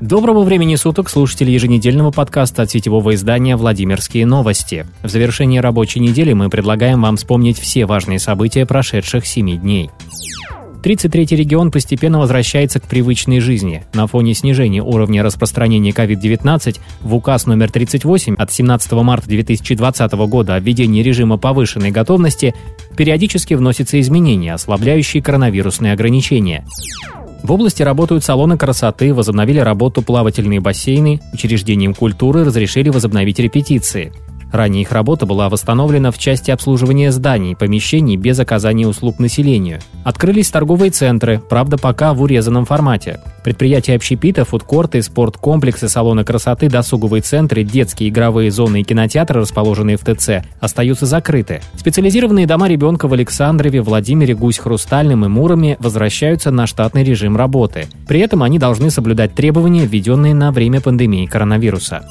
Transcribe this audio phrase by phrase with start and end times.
[0.00, 4.86] Доброго времени суток, слушатели еженедельного подкаста от сетевого издания «Владимирские новости».
[5.02, 9.90] В завершении рабочей недели мы предлагаем вам вспомнить все важные события прошедших семи дней.
[10.82, 13.84] 33-й регион постепенно возвращается к привычной жизни.
[13.94, 20.56] На фоне снижения уровня распространения COVID-19 в указ номер 38 от 17 марта 2020 года
[20.56, 22.54] о введении режима повышенной готовности
[22.98, 26.66] периодически вносятся изменения, ослабляющие коронавирусные ограничения.
[27.42, 34.12] В области работают салоны красоты, возобновили работу плавательные бассейны, учреждениям культуры разрешили возобновить репетиции.
[34.52, 39.80] Ранее их работа была восстановлена в части обслуживания зданий, помещений без оказания услуг населению.
[40.04, 43.20] Открылись торговые центры, правда пока в урезанном формате.
[43.44, 50.02] Предприятия общепита, фудкорты, спорткомплексы, салоны красоты, досуговые центры, детские игровые зоны и кинотеатры, расположенные в
[50.02, 51.60] ТЦ, остаются закрыты.
[51.76, 57.86] Специализированные дома ребенка в Александрове, Владимире, Гусь-Хрустальном и Муроме возвращаются на штатный режим работы.
[58.08, 62.04] При этом они должны соблюдать требования, введенные на время пандемии коронавируса.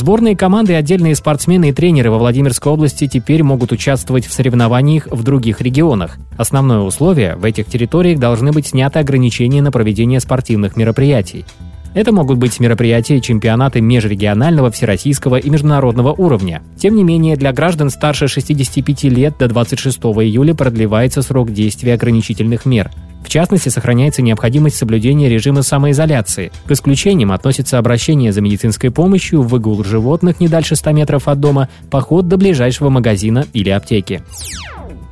[0.00, 5.06] Сборные команды и отдельные спортсмены и тренеры во Владимирской области теперь могут участвовать в соревнованиях
[5.10, 6.16] в других регионах.
[6.38, 11.44] Основное условие– в этих территориях должны быть сняты ограничения на проведение спортивных мероприятий.
[11.92, 16.62] Это могут быть мероприятия и чемпионаты межрегионального, всероссийского и международного уровня.
[16.76, 22.64] Тем не менее, для граждан старше 65 лет до 26 июля продлевается срок действия ограничительных
[22.64, 22.90] мер.
[23.24, 26.52] В частности, сохраняется необходимость соблюдения режима самоизоляции.
[26.66, 31.68] К исключениям относятся обращение за медицинской помощью, выгул животных не дальше 100 метров от дома,
[31.90, 34.22] поход до ближайшего магазина или аптеки.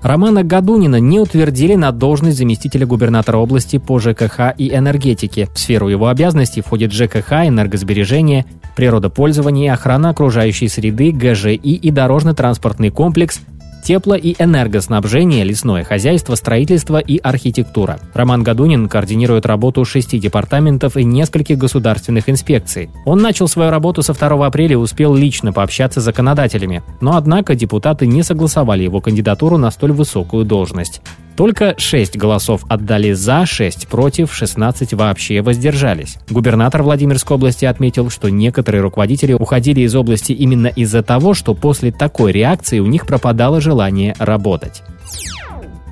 [0.02, 5.48] Романа Гадунина не утвердили на должность заместителя губернатора области по ЖКХ и энергетике.
[5.52, 13.40] В сферу его обязанностей входит ЖКХ, энергосбережение, природопользование охрана окружающей среды, ГЖИ и дорожно-транспортный комплекс,
[13.84, 17.98] тепло- и энергоснабжение, лесное хозяйство, строительство и архитектура.
[18.14, 22.90] Роман Гадунин координирует работу шести департаментов и нескольких государственных инспекций.
[23.04, 26.82] Он начал свою работу со 2 апреля и успел лично пообщаться с законодателями.
[27.00, 31.00] Но однако депутаты не согласовали его кандидатуру на столь высокую должность.
[31.38, 36.16] Только 6 голосов отдали за, 6 против, 16 вообще воздержались.
[36.28, 41.92] Губернатор Владимирской области отметил, что некоторые руководители уходили из области именно из-за того, что после
[41.92, 44.82] такой реакции у них пропадало желание работать.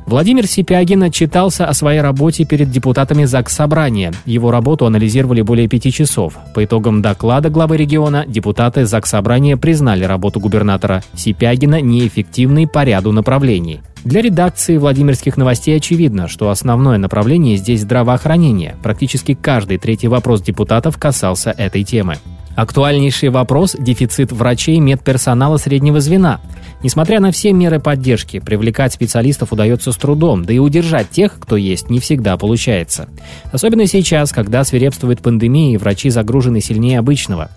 [0.06, 4.12] Владимир Сипягин отчитался о своей работе перед депутатами ЗАГС Собрания.
[4.24, 6.34] Его работу анализировали более пяти часов.
[6.54, 13.10] По итогам доклада главы региона депутаты ЗАГС Собрания признали работу губернатора Сипягина неэффективной по ряду
[13.10, 13.80] направлений.
[14.04, 18.76] Для редакции Владимирских новостей очевидно, что основное направление здесь здравоохранение.
[18.84, 22.18] Практически каждый третий вопрос депутатов касался этой темы.
[22.56, 26.40] Актуальнейший вопрос– дефицит врачей медперсонала среднего звена.
[26.82, 31.56] Несмотря на все меры поддержки, привлекать специалистов удается с трудом, да и удержать тех, кто
[31.56, 33.08] есть, не всегда получается.
[33.52, 37.50] Особенно сейчас, когда свирепствует пандемия и врачи загружены сильнее обычного.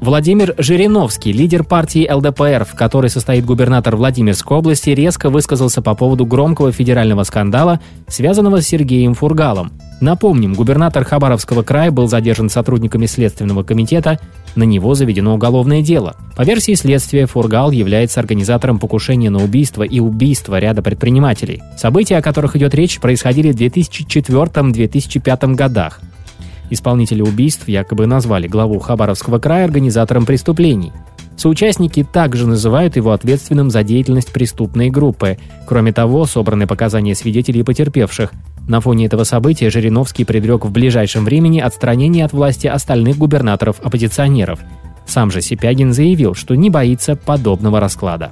[0.00, 6.24] Владимир Жириновский, лидер партии ЛДПР, в которой состоит губернатор Владимирской области, резко высказался по поводу
[6.24, 9.72] громкого федерального скандала, связанного с Сергеем Фургалом.
[10.00, 14.18] Напомним, губернатор Хабаровского края был задержан сотрудниками Следственного комитета,
[14.56, 16.16] на него заведено уголовное дело.
[16.34, 21.62] По версии следствия, Фургал является организатором покушения на убийство и убийства ряда предпринимателей.
[21.76, 26.00] События, о которых идет речь, происходили в 2004-2005 годах.
[26.70, 30.92] Исполнители убийств якобы назвали главу Хабаровского края организатором преступлений.
[31.36, 35.38] Соучастники также называют его ответственным за деятельность преступной группы.
[35.66, 38.32] Кроме того, собраны показания свидетелей и потерпевших.
[38.68, 44.60] На фоне этого события Жириновский предрек в ближайшем времени отстранение от власти остальных губернаторов-оппозиционеров.
[45.06, 48.30] Сам же Сипягин заявил, что не боится подобного расклада.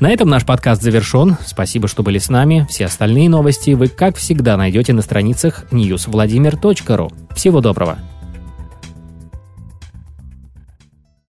[0.00, 1.36] На этом наш подкаст завершен.
[1.44, 2.66] Спасибо, что были с нами.
[2.70, 7.12] Все остальные новости вы, как всегда, найдете на страницах newsvladimir.ru.
[7.34, 7.98] Всего доброго!